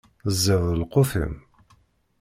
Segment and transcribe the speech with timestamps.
[0.43, 1.33] Ẓid lqut-im.